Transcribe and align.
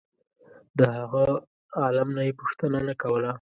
د 0.77 0.79
هغه 0.97 1.23
عالم 1.81 2.09
نه 2.17 2.21
یې 2.27 2.33
پوښتنه 2.39 2.79
نه 2.87 2.93
کوله. 3.01 3.29